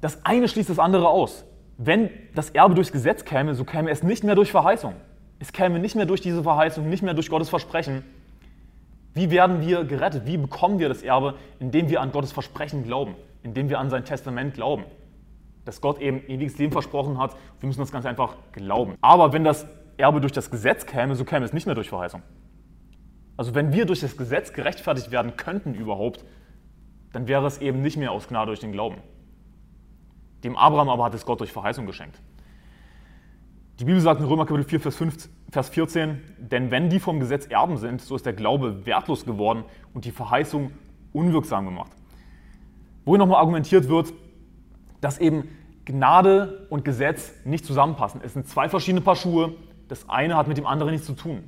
[0.00, 1.44] Das eine schließt das andere aus.
[1.78, 4.94] Wenn das Erbe durchs Gesetz käme, so käme es nicht mehr durch Verheißung.
[5.38, 8.04] Es käme nicht mehr durch diese Verheißung, nicht mehr durch Gottes Versprechen.
[9.14, 10.26] Wie werden wir gerettet?
[10.26, 11.34] Wie bekommen wir das Erbe?
[11.58, 14.84] Indem wir an Gottes Versprechen glauben indem wir an sein Testament glauben.
[15.64, 17.36] Dass Gott eben ewiges Leben versprochen hat.
[17.60, 18.96] Wir müssen das ganz einfach glauben.
[19.00, 22.22] Aber wenn das Erbe durch das Gesetz käme, so käme es nicht mehr durch Verheißung.
[23.36, 26.24] Also wenn wir durch das Gesetz gerechtfertigt werden könnten überhaupt,
[27.12, 28.98] dann wäre es eben nicht mehr aus Gnade durch den Glauben.
[30.44, 32.20] Dem Abraham aber hat es Gott durch Verheißung geschenkt.
[33.78, 37.18] Die Bibel sagt in Römer Kapitel 4, Vers, 5, Vers 14, denn wenn die vom
[37.18, 40.72] Gesetz Erben sind, so ist der Glaube wertlos geworden und die Verheißung
[41.12, 41.92] unwirksam gemacht
[43.04, 44.12] wo nochmal argumentiert wird,
[45.00, 45.48] dass eben
[45.84, 48.20] Gnade und Gesetz nicht zusammenpassen.
[48.22, 49.54] Es sind zwei verschiedene Paar Schuhe,
[49.88, 51.44] das eine hat mit dem anderen nichts zu tun.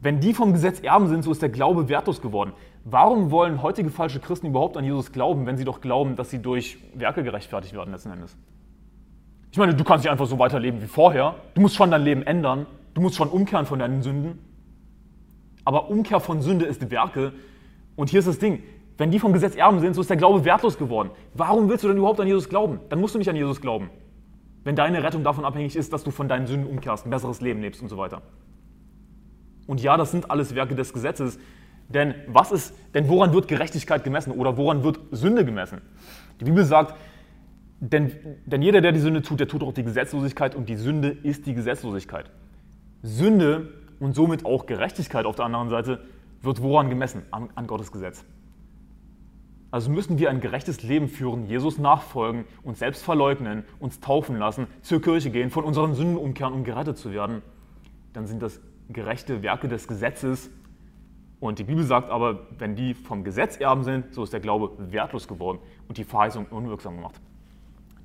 [0.00, 2.52] Wenn die vom Gesetz erben sind, so ist der Glaube wertlos geworden.
[2.84, 6.40] Warum wollen heutige falsche Christen überhaupt an Jesus glauben, wenn sie doch glauben, dass sie
[6.40, 8.36] durch Werke gerechtfertigt werden letzten Endes?
[9.50, 11.34] Ich meine, du kannst nicht einfach so weiterleben wie vorher.
[11.54, 12.66] Du musst schon dein Leben ändern.
[12.94, 14.38] Du musst schon umkehren von deinen Sünden.
[15.64, 17.32] Aber Umkehr von Sünde ist Werke,
[17.98, 18.62] und hier ist das Ding,
[18.96, 21.10] wenn die vom Gesetz erben sind, so ist der Glaube wertlos geworden.
[21.34, 22.78] Warum willst du denn überhaupt an Jesus glauben?
[22.90, 23.90] Dann musst du nicht an Jesus glauben.
[24.62, 27.60] Wenn deine Rettung davon abhängig ist, dass du von deinen Sünden umkehrst, ein besseres Leben
[27.60, 28.22] lebst und so weiter.
[29.66, 31.40] Und ja, das sind alles Werke des Gesetzes.
[31.88, 35.80] Denn was ist, denn woran wird Gerechtigkeit gemessen oder woran wird Sünde gemessen?
[36.38, 36.94] Die Bibel sagt,
[37.80, 38.12] denn,
[38.46, 41.46] denn jeder, der die Sünde tut, der tut auch die Gesetzlosigkeit und die Sünde ist
[41.46, 42.30] die Gesetzlosigkeit.
[43.02, 45.98] Sünde und somit auch Gerechtigkeit auf der anderen Seite
[46.42, 47.22] wird woran gemessen?
[47.30, 48.24] An, an Gottes Gesetz.
[49.70, 54.66] Also müssen wir ein gerechtes Leben führen, Jesus nachfolgen, uns selbst verleugnen, uns taufen lassen,
[54.80, 57.42] zur Kirche gehen, von unseren Sünden umkehren, um gerettet zu werden,
[58.14, 60.50] dann sind das gerechte Werke des Gesetzes
[61.40, 64.72] Und die Bibel sagt aber, wenn die vom Gesetz erben sind, so ist der Glaube
[64.90, 67.20] wertlos geworden und die Verheißung unwirksam gemacht.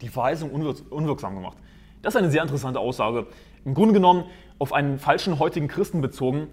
[0.01, 1.57] Die Verheißung unwirksam gemacht.
[2.01, 3.25] Das ist eine sehr interessante Aussage.
[3.65, 4.25] Im Grunde genommen
[4.59, 6.47] auf einen falschen heutigen Christen bezogen,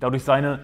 [0.00, 0.60] der durch seine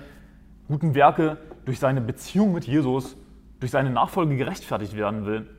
[0.70, 3.16] guten Werke, durch seine Beziehung mit Jesus,
[3.58, 5.50] durch seine Nachfolge gerechtfertigt werden will.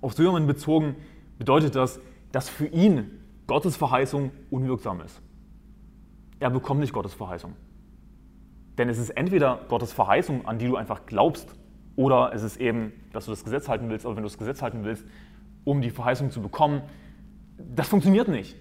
[0.00, 0.96] Auf so jemanden bezogen
[1.38, 2.00] bedeutet das,
[2.32, 3.10] dass für ihn
[3.46, 5.20] Gottes Verheißung unwirksam ist.
[6.40, 7.52] Er bekommt nicht Gottes Verheißung.
[8.78, 11.54] Denn es ist entweder Gottes Verheißung, an die du einfach glaubst,
[11.94, 14.62] oder es ist eben, dass du das Gesetz halten willst, aber wenn du das Gesetz
[14.62, 15.04] halten willst,
[15.64, 16.80] um die Verheißung zu bekommen,
[17.58, 18.56] das funktioniert nicht.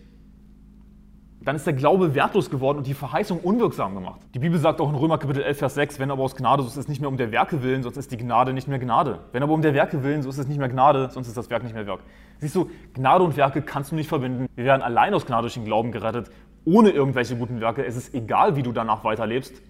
[1.43, 4.21] Dann ist der Glaube wertlos geworden und die Verheißung unwirksam gemacht.
[4.35, 6.67] Die Bibel sagt auch in Römer Kapitel 11, Vers 6, wenn aber aus Gnade, so
[6.67, 9.21] ist es nicht mehr um der Werke willen, sonst ist die Gnade nicht mehr Gnade.
[9.31, 11.49] Wenn aber um der Werke willen, so ist es nicht mehr Gnade, sonst ist das
[11.49, 12.01] Werk nicht mehr Werk.
[12.37, 14.47] Siehst du, Gnade und Werke kannst du nicht verbinden.
[14.55, 16.29] Wir werden allein aus Gnade durch den Glauben gerettet,
[16.63, 17.83] ohne irgendwelche guten Werke.
[17.83, 19.63] Es ist egal, wie du danach weiterlebst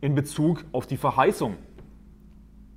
[0.00, 1.54] in Bezug auf die Verheißung,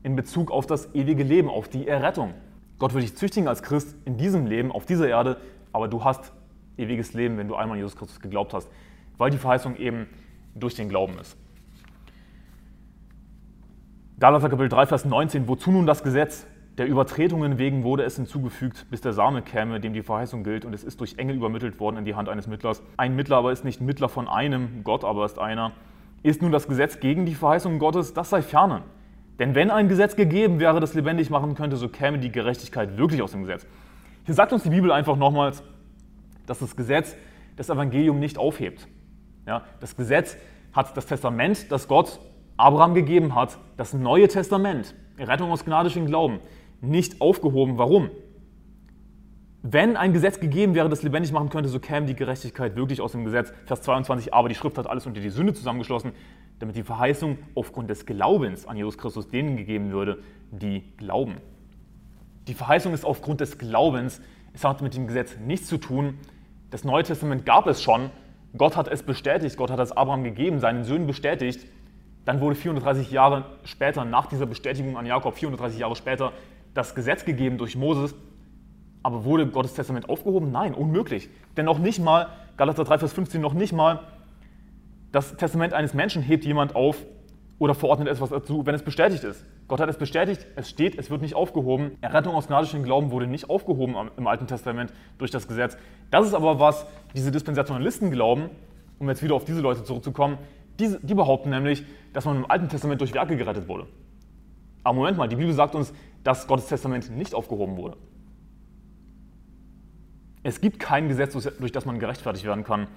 [0.03, 2.35] in Bezug auf das ewige Leben, auf die Errettung.
[2.77, 5.37] Gott wird dich züchtigen als Christ in diesem Leben, auf dieser Erde,
[5.71, 6.33] aber du hast
[6.77, 8.69] ewiges Leben, wenn du einmal an Jesus Christus geglaubt hast,
[9.17, 10.07] weil die Verheißung eben
[10.55, 11.37] durch den Glauben ist.
[14.19, 16.47] Galater Kapitel 3, Vers 19, wozu nun das Gesetz?
[16.77, 20.73] Der Übertretungen wegen wurde es hinzugefügt, bis der Same käme, dem die Verheißung gilt, und
[20.73, 22.81] es ist durch Engel übermittelt worden in die Hand eines Mittlers.
[22.97, 25.73] Ein Mittler aber ist nicht Mittler von einem, Gott aber ist einer.
[26.23, 28.13] Ist nun das Gesetz gegen die Verheißung Gottes?
[28.13, 28.83] Das sei ferne.
[29.39, 33.21] Denn wenn ein Gesetz gegeben wäre, das lebendig machen könnte, so käme die Gerechtigkeit wirklich
[33.21, 33.67] aus dem Gesetz.
[34.25, 35.63] Hier sagt uns die Bibel einfach nochmals,
[36.45, 37.15] dass das Gesetz
[37.55, 38.87] das Evangelium nicht aufhebt.
[39.45, 40.37] Ja, das Gesetz
[40.71, 42.19] hat das Testament, das Gott
[42.57, 46.39] Abraham gegeben hat, das Neue Testament, Rettung aus gnadischem Glauben,
[46.81, 47.77] nicht aufgehoben.
[47.77, 48.09] Warum?
[49.65, 53.13] Wenn ein Gesetz gegeben wäre, das lebendig machen könnte, so käme die Gerechtigkeit wirklich aus
[53.13, 53.53] dem Gesetz.
[53.65, 56.11] Vers 22, aber die Schrift hat alles unter die Sünde zusammengeschlossen,
[56.59, 60.19] damit die Verheißung aufgrund des Glaubens an Jesus Christus denen gegeben würde,
[60.51, 61.35] die glauben.
[62.47, 64.19] Die Verheißung ist aufgrund des Glaubens,
[64.53, 66.19] es hat mit dem Gesetz nichts zu tun.
[66.73, 68.09] Das Neue Testament gab es schon,
[68.57, 71.65] Gott hat es bestätigt, Gott hat es Abraham gegeben, seinen Söhnen bestätigt.
[72.25, 76.33] Dann wurde 430 Jahre später, nach dieser Bestätigung an Jakob, 430 Jahre später,
[76.73, 78.15] das Gesetz gegeben durch Moses
[79.03, 80.51] aber wurde Gottes Testament aufgehoben?
[80.51, 81.29] Nein, unmöglich.
[81.57, 83.99] Denn noch nicht mal, Galater 3, Vers 15, noch nicht mal
[85.11, 87.05] das Testament eines Menschen hebt jemand auf
[87.63, 89.45] oder verordnet etwas dazu, wenn es bestätigt ist.
[89.69, 91.91] Gott hat es bestätigt, es steht, es wird nicht aufgehoben.
[92.01, 95.77] Errettung aus gnadischen Glauben wurde nicht aufgehoben im Alten Testament durch das Gesetz.
[96.11, 98.49] Das ist aber was diese Dispensationalisten glauben,
[98.99, 100.39] um jetzt wieder auf diese Leute zurückzukommen.
[100.77, 103.87] Die, die behaupten nämlich, dass man im Alten Testament durch Werke gerettet wurde.
[104.83, 105.93] Aber Moment mal, die Bibel sagt uns,
[106.25, 107.95] dass Gottes Testament nicht aufgehoben wurde.
[110.43, 112.87] Es gibt kein Gesetz, durch das man gerechtfertigt werden kann,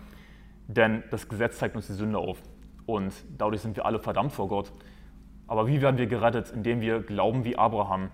[0.67, 2.43] denn das Gesetz zeigt uns die Sünde auf
[2.87, 4.73] und dadurch sind wir alle verdammt vor Gott.
[5.47, 6.51] Aber wie werden wir gerettet?
[6.51, 8.11] Indem wir glauben wie Abraham,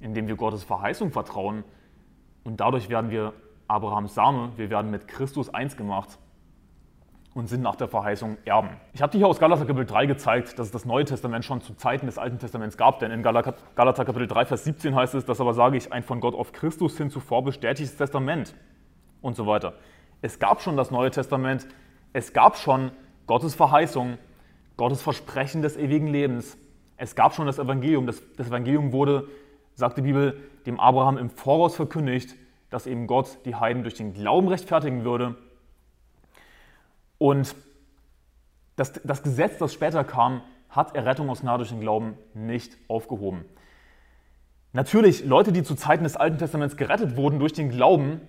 [0.00, 1.64] indem wir Gottes Verheißung vertrauen
[2.44, 3.34] und dadurch werden wir
[3.68, 6.18] Abrahams Same, wir werden mit Christus eins gemacht
[7.34, 8.70] und sind nach der Verheißung Erben.
[8.92, 11.62] Ich habe dir hier aus Galater Kapitel 3 gezeigt, dass es das Neue Testament schon
[11.62, 15.24] zu Zeiten des Alten Testaments gab, denn in Galater Kapitel 3, Vers 17 heißt es,
[15.24, 18.54] das aber sage ich, ein von Gott auf Christus hin zuvor bestätigtes Testament
[19.22, 19.74] und so weiter.
[20.20, 21.66] Es gab schon das Neue Testament,
[22.12, 22.90] es gab schon
[23.26, 24.18] Gottes Verheißung,
[24.76, 26.56] Gottes Versprechen des ewigen Lebens.
[26.96, 28.06] Es gab schon das Evangelium.
[28.06, 29.28] Das, das Evangelium wurde,
[29.74, 32.34] sagt die Bibel, dem Abraham im Voraus verkündigt,
[32.70, 35.36] dass eben Gott die Heiden durch den Glauben rechtfertigen würde.
[37.18, 37.54] Und
[38.76, 43.44] das, das Gesetz, das später kam, hat Errettung aus Gnade durch den Glauben nicht aufgehoben.
[44.72, 48.22] Natürlich, Leute, die zu Zeiten des Alten Testaments gerettet wurden durch den Glauben,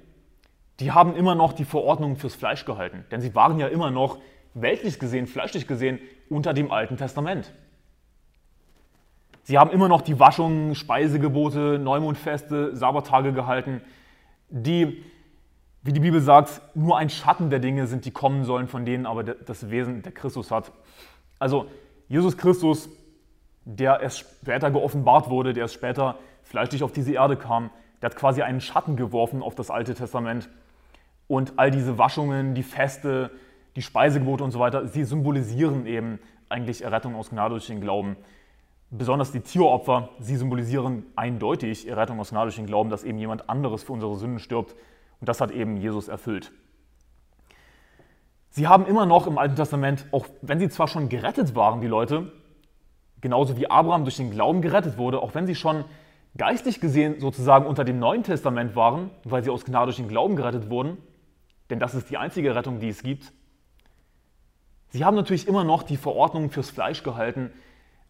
[0.82, 3.06] die haben immer noch die Verordnung fürs Fleisch gehalten.
[3.12, 4.20] Denn sie waren ja immer noch
[4.54, 7.52] weltlich gesehen, fleischlich gesehen, unter dem Alten Testament.
[9.44, 13.82] Sie haben immer noch die Waschungen, Speisegebote, Neumondfeste, Sabbatage gehalten,
[14.50, 15.04] die,
[15.82, 19.06] wie die Bibel sagt, nur ein Schatten der Dinge sind, die kommen sollen, von denen
[19.06, 20.72] aber das Wesen der Christus hat.
[21.40, 21.68] Also
[22.08, 22.90] Jesus Christus,
[23.66, 27.70] der erst später geoffenbart wurde, der erst später fleischlich auf diese Erde kam,
[28.02, 30.50] der hat quasi einen Schatten geworfen auf das Alte Testament
[31.28, 33.32] und all diese Waschungen, die Feste,
[33.76, 38.16] die Speisegebote und so weiter, sie symbolisieren eben eigentlich Errettung aus Gnade durch den Glauben.
[38.90, 43.50] Besonders die Tieropfer, sie symbolisieren eindeutig Errettung aus Gnade durch den Glauben, dass eben jemand
[43.50, 44.76] anderes für unsere Sünden stirbt.
[45.20, 46.52] Und das hat eben Jesus erfüllt.
[48.50, 51.88] Sie haben immer noch im Alten Testament, auch wenn sie zwar schon gerettet waren, die
[51.88, 52.32] Leute,
[53.20, 55.86] genauso wie Abraham durch den Glauben gerettet wurde, auch wenn sie schon
[56.38, 60.36] geistlich gesehen sozusagen unter dem Neuen Testament waren, weil sie aus Gnade durch den Glauben
[60.36, 60.98] gerettet wurden,
[61.72, 63.34] denn das ist die einzige Rettung, die es gibt.
[64.94, 67.52] Sie haben natürlich immer noch die Verordnungen fürs Fleisch gehalten,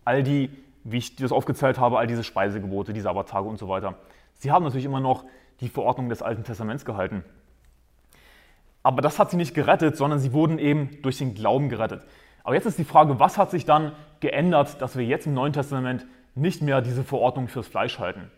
[0.04, 0.50] all die,
[0.84, 3.96] wie ich das aufgezählt habe, all diese Speisegebote, die Sabbattage und so weiter.
[4.34, 5.24] Sie haben natürlich immer noch
[5.62, 7.24] die Verordnung des Alten Testaments gehalten.
[8.84, 12.06] Aber das hat sie nicht gerettet, sondern sie wurden eben durch den Glauben gerettet.
[12.44, 15.54] Aber jetzt ist die Frage, was hat sich dann geändert, dass wir jetzt im Neuen
[15.54, 18.30] Testament nicht mehr diese Verordnung fürs Fleisch halten?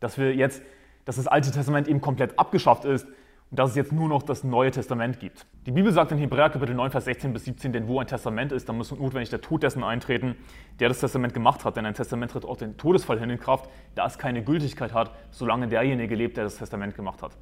[0.00, 0.60] Dass wir jetzt,
[1.06, 3.06] dass das Alte Testament eben komplett abgeschafft ist
[3.50, 5.46] dass es jetzt nur noch das Neue Testament gibt.
[5.66, 8.52] Die Bibel sagt in Hebräer Kapitel 9, Vers 16 bis 17, denn wo ein Testament
[8.52, 10.36] ist, dann muss notwendig der Tod dessen eintreten,
[10.80, 11.76] der das Testament gemacht hat.
[11.76, 15.12] Denn ein Testament tritt auch den Todesfall hin in Kraft, da es keine Gültigkeit hat,
[15.30, 17.32] solange derjenige lebt, der das Testament gemacht hat.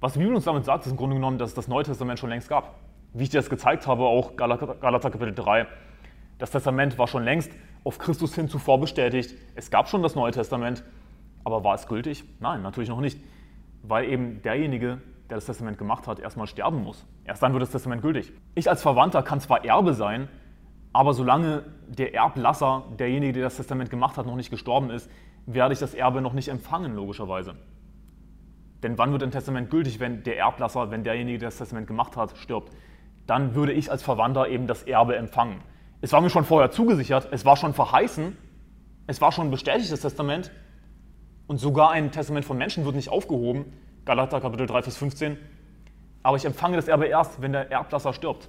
[0.00, 2.18] Was die Bibel uns damit sagt, ist im Grunde genommen, dass es das Neue Testament
[2.18, 2.74] schon längst gab.
[3.14, 5.66] Wie ich dir das gezeigt habe, auch Galater Kapitel 3.
[6.38, 7.50] Das Testament war schon längst
[7.82, 9.34] auf Christus hin zuvor bestätigt.
[9.54, 10.84] Es gab schon das Neue Testament,
[11.42, 12.24] aber war es gültig?
[12.40, 13.18] Nein, natürlich noch nicht.
[13.88, 17.06] Weil eben derjenige, der das Testament gemacht hat, erstmal sterben muss.
[17.24, 18.32] Erst dann wird das Testament gültig.
[18.54, 20.28] Ich als Verwandter kann zwar Erbe sein,
[20.92, 25.10] aber solange der Erblasser, derjenige, der das Testament gemacht hat, noch nicht gestorben ist,
[25.44, 27.54] werde ich das Erbe noch nicht empfangen, logischerweise.
[28.82, 32.16] Denn wann wird ein Testament gültig, wenn der Erblasser, wenn derjenige, der das Testament gemacht
[32.16, 32.72] hat, stirbt?
[33.26, 35.60] Dann würde ich als Verwandter eben das Erbe empfangen.
[36.00, 38.36] Es war mir schon vorher zugesichert, es war schon verheißen,
[39.06, 40.50] es war schon bestätigt, das Testament.
[41.46, 43.72] Und sogar ein Testament von Menschen wird nicht aufgehoben.
[44.04, 45.36] Galater Kapitel 3, Vers 15.
[46.22, 48.48] Aber ich empfange das Erbe erst, wenn der Erblasser stirbt.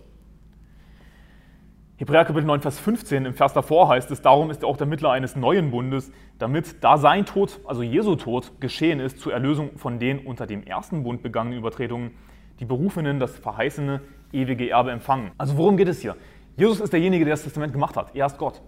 [2.00, 4.86] Hebräer Kapitel 9, Vers 15, im Vers davor heißt es, darum ist er auch der
[4.86, 9.78] Mittler eines neuen Bundes, damit da sein Tod, also Jesu Tod, geschehen ist zur Erlösung
[9.78, 12.12] von den unter dem ersten Bund begangenen Übertretungen,
[12.60, 15.32] die Berufenen das verheißene ewige Erbe empfangen.
[15.40, 16.16] Also worum geht es hier?
[16.56, 18.16] Jesus ist derjenige, der das Testament gemacht hat.
[18.16, 18.62] Er ist Gott.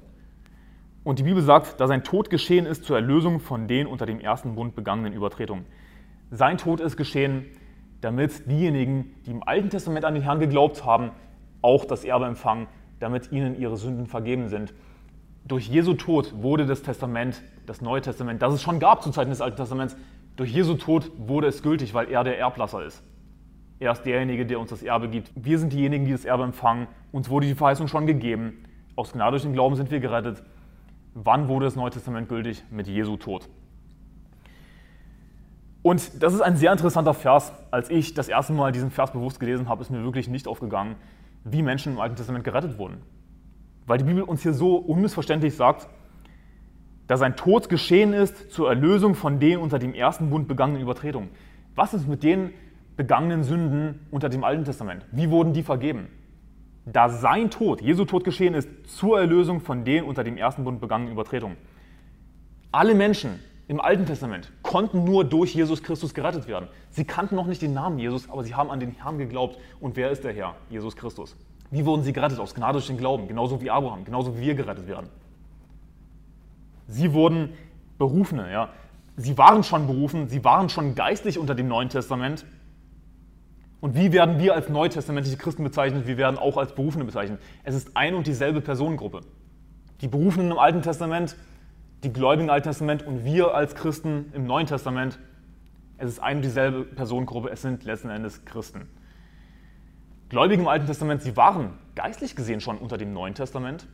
[1.03, 4.19] Und die Bibel sagt, da sein Tod geschehen ist zur Erlösung von den unter dem
[4.19, 5.65] ersten Bund begangenen Übertretungen.
[6.31, 7.45] Sein Tod ist geschehen,
[8.01, 11.11] damit diejenigen, die im Alten Testament an den Herrn geglaubt haben,
[11.61, 12.67] auch das Erbe empfangen,
[12.99, 14.73] damit ihnen ihre Sünden vergeben sind.
[15.45, 19.29] Durch Jesu Tod wurde das Testament, das Neue Testament, das es schon gab zu Zeiten
[19.29, 19.97] des Alten Testaments,
[20.35, 23.03] durch Jesu Tod wurde es gültig, weil er der Erblasser ist.
[23.79, 25.31] Er ist derjenige, der uns das Erbe gibt.
[25.35, 26.87] Wir sind diejenigen, die das Erbe empfangen.
[27.11, 28.63] Uns wurde die Verheißung schon gegeben.
[28.95, 30.43] Aus Gnade durch den Glauben sind wir gerettet.
[31.21, 32.63] Wann wurde das Neue Testament gültig?
[32.71, 33.49] Mit Jesu Tod.
[35.81, 37.51] Und das ist ein sehr interessanter Vers.
[37.71, 40.95] Als ich das erste Mal diesen Vers bewusst gelesen habe, ist mir wirklich nicht aufgegangen,
[41.43, 43.01] wie Menschen im Alten Testament gerettet wurden.
[43.85, 45.89] Weil die Bibel uns hier so unmissverständlich sagt,
[47.07, 51.31] dass sein Tod geschehen ist zur Erlösung von den unter dem ersten Bund begangenen Übertretungen.
[51.75, 52.51] Was ist mit den
[52.95, 55.05] begangenen Sünden unter dem Alten Testament?
[55.11, 56.07] Wie wurden die vergeben?
[56.85, 60.81] Da sein Tod, Jesu Tod geschehen ist zur Erlösung von den unter dem ersten Bund
[60.81, 61.57] begangenen Übertretungen.
[62.71, 66.67] Alle Menschen im Alten Testament konnten nur durch Jesus Christus gerettet werden.
[66.89, 69.59] Sie kannten noch nicht den Namen Jesus, aber sie haben an den Herrn geglaubt.
[69.79, 70.55] Und wer ist der Herr?
[70.69, 71.35] Jesus Christus.
[71.69, 72.39] Wie wurden sie gerettet?
[72.39, 75.07] Aus Gnade durch den Glauben, genauso wie Abraham, genauso wie wir gerettet werden.
[76.87, 77.53] Sie wurden
[77.99, 78.69] Berufene, ja.
[79.17, 82.45] Sie waren schon berufen, sie waren schon geistlich unter dem Neuen Testament.
[83.81, 86.05] Und wie werden wir als neutestamentliche Christen bezeichnet?
[86.05, 87.39] Wir werden auch als Berufene bezeichnet.
[87.63, 89.21] Es ist ein und dieselbe Personengruppe.
[90.01, 91.35] Die Berufenen im Alten Testament
[92.03, 95.19] die Gläubigen im Alten Testament und wir als Christen im Neuen Testament,
[95.97, 98.87] es ist eine und dieselbe Personengruppe, es sind letzten Endes Christen.
[100.29, 103.87] Gläubige im Alten Testament, sie waren geistlich gesehen schon unter dem Neuen Testament.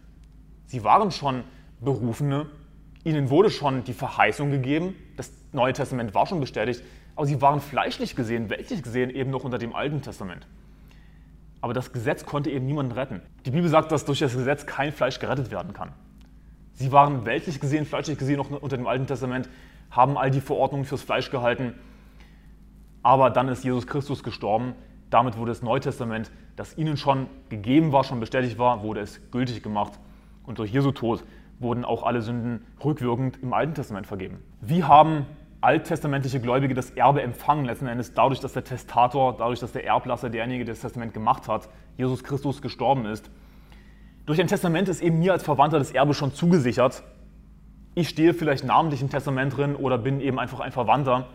[0.65, 1.43] Sie waren schon
[1.79, 2.47] Berufene.
[3.03, 4.95] Ihnen wurde schon die Verheißung gegeben.
[5.15, 6.83] Das Neue Testament war schon bestätigt.
[7.15, 10.47] Aber sie waren fleischlich gesehen, weltlich gesehen eben noch unter dem Alten Testament.
[11.61, 13.21] Aber das Gesetz konnte eben niemanden retten.
[13.45, 15.93] Die Bibel sagt, dass durch das Gesetz kein Fleisch gerettet werden kann.
[16.73, 19.49] Sie waren weltlich gesehen, fleischlich gesehen noch unter dem Alten Testament,
[19.89, 21.73] haben all die Verordnungen fürs Fleisch gehalten.
[23.01, 24.73] Aber dann ist Jesus Christus gestorben.
[25.09, 29.21] Damit wurde das Neue Testament, das ihnen schon gegeben war, schon bestätigt war, wurde es
[29.31, 29.93] gültig gemacht.
[30.43, 31.23] Und durch Jesu Tod
[31.59, 34.43] wurden auch alle Sünden rückwirkend im Alten Testament vergeben.
[34.59, 35.25] Wie haben
[35.65, 40.29] alttestamentliche Gläubige das Erbe empfangen, letzten Endes dadurch, dass der Testator, dadurch, dass der Erblasser,
[40.29, 43.29] derjenige, der das Testament gemacht hat, Jesus Christus gestorben ist.
[44.25, 47.03] Durch ein Testament ist eben mir als Verwandter das Erbe schon zugesichert.
[47.95, 51.27] Ich stehe vielleicht namentlich im Testament drin oder bin eben einfach ein Verwandter.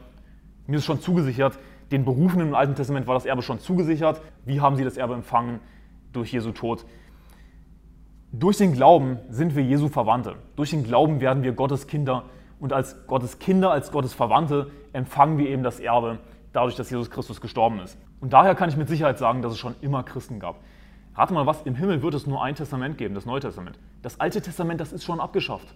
[0.66, 1.59] Mir ist schon zugesichert.
[1.90, 4.23] Den Berufenen im Alten Testament war das Erbe schon zugesichert.
[4.45, 5.59] Wie haben sie das Erbe empfangen?
[6.12, 6.85] Durch Jesu Tod.
[8.33, 10.37] Durch den Glauben sind wir Jesu Verwandte.
[10.55, 12.25] Durch den Glauben werden wir Gottes Kinder.
[12.61, 16.18] Und als Gottes Kinder, als Gottes Verwandte empfangen wir eben das Erbe,
[16.53, 17.99] dadurch, dass Jesus Christus gestorben ist.
[18.20, 20.57] Und daher kann ich mit Sicherheit sagen, dass es schon immer Christen gab.
[21.14, 23.79] Rate mal was, im Himmel wird es nur ein Testament geben, das Neue Testament.
[24.03, 25.75] Das Alte Testament, das ist schon abgeschafft.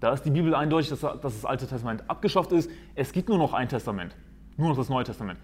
[0.00, 2.70] Da ist die Bibel eindeutig, dass, dass das Alte Testament abgeschafft ist.
[2.94, 4.16] Es gibt nur noch ein Testament,
[4.56, 5.38] nur noch das Neue Testament.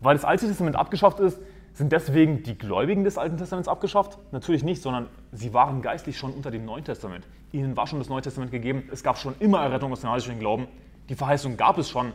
[0.00, 1.40] Weil das Alte Testament abgeschafft ist,
[1.76, 4.18] sind deswegen die Gläubigen des Alten Testaments abgeschafft?
[4.32, 7.26] Natürlich nicht, sondern sie waren geistlich schon unter dem Neuen Testament.
[7.52, 8.84] Ihnen war schon das Neue Testament gegeben.
[8.90, 10.68] Es gab schon immer Errettung aus dem heiligen Glauben.
[11.10, 12.12] Die Verheißung gab es schon,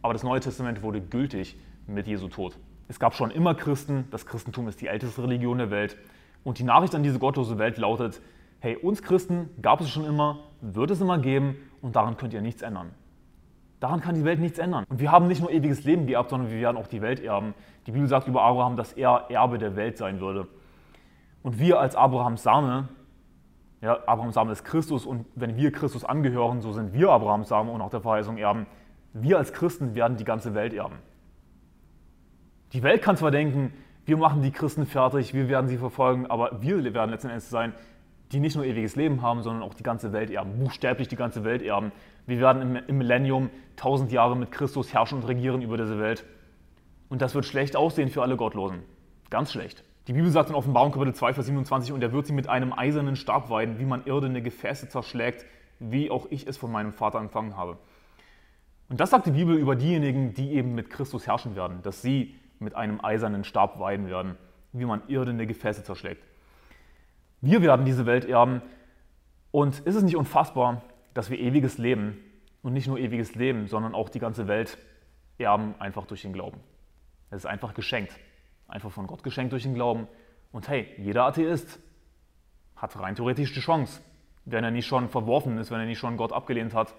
[0.00, 2.56] aber das Neue Testament wurde gültig mit Jesu Tod.
[2.88, 4.06] Es gab schon immer Christen.
[4.10, 5.98] Das Christentum ist die älteste Religion der Welt.
[6.42, 8.22] Und die Nachricht an diese gottlose Welt lautet,
[8.60, 12.40] hey, uns Christen gab es schon immer, wird es immer geben und daran könnt ihr
[12.40, 12.92] nichts ändern.
[13.82, 14.84] Daran kann die Welt nichts ändern.
[14.88, 17.52] Und wir haben nicht nur ewiges Leben geerbt, sondern wir werden auch die Welt erben.
[17.84, 20.46] Die Bibel sagt über Abraham, dass er Erbe der Welt sein würde.
[21.42, 22.90] Und wir als Abrahams Same,
[23.80, 27.72] ja, Abrahams Same ist Christus und wenn wir Christus angehören, so sind wir Abrahams Same
[27.72, 28.68] und auch der Verheißung erben.
[29.14, 30.98] Wir als Christen werden die ganze Welt erben.
[32.74, 33.72] Die Welt kann zwar denken,
[34.06, 37.72] wir machen die Christen fertig, wir werden sie verfolgen, aber wir werden letzten Endes sein,
[38.30, 41.42] die nicht nur ewiges Leben haben, sondern auch die ganze Welt erben, buchstäblich die ganze
[41.42, 41.90] Welt erben.
[42.26, 46.24] Wir werden im Millennium tausend Jahre mit Christus herrschen und regieren über diese Welt.
[47.08, 48.82] Und das wird schlecht aussehen für alle Gottlosen.
[49.30, 49.84] Ganz schlecht.
[50.08, 52.72] Die Bibel sagt in Offenbarung Kapitel 2, Vers 27, und er wird sie mit einem
[52.72, 55.46] eisernen Stab weiden, wie man irdene Gefäße zerschlägt,
[55.78, 57.78] wie auch ich es von meinem Vater empfangen habe.
[58.88, 62.34] Und das sagt die Bibel über diejenigen, die eben mit Christus herrschen werden, dass sie
[62.58, 64.36] mit einem eisernen Stab weiden werden,
[64.72, 66.24] wie man irdene Gefäße zerschlägt.
[67.40, 68.62] Wir werden diese Welt erben.
[69.50, 70.82] Und ist es nicht unfassbar,
[71.14, 72.18] dass wir ewiges Leben
[72.62, 74.78] und nicht nur ewiges Leben, sondern auch die ganze Welt
[75.38, 76.60] erben, einfach durch den Glauben.
[77.30, 78.18] Es ist einfach geschenkt.
[78.68, 80.06] Einfach von Gott geschenkt durch den Glauben.
[80.52, 81.78] Und hey, jeder Atheist
[82.76, 84.00] hat rein theoretisch die Chance,
[84.44, 86.94] wenn er nicht schon verworfen ist, wenn er nicht schon Gott abgelehnt hat,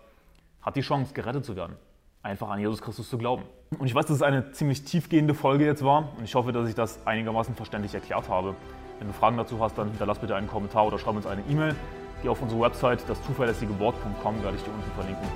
[0.62, 1.76] hat die Chance, gerettet zu werden.
[2.22, 3.44] Einfach an Jesus Christus zu glauben.
[3.78, 6.70] Und ich weiß, dass es eine ziemlich tiefgehende Folge jetzt war und ich hoffe, dass
[6.70, 8.56] ich das einigermaßen verständlich erklärt habe.
[9.00, 11.76] Wenn du Fragen dazu hast, dann hinterlass bitte einen Kommentar oder schreib uns eine E-Mail.
[12.24, 15.28] Geh auf unsere Website, das zuverlässige Wort.com, werde ich dir unten verlinken.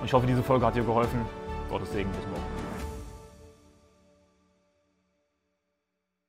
[0.00, 1.24] Und ich hoffe, diese Folge hat dir geholfen.
[1.70, 2.65] Gottes Segen, bis morgen.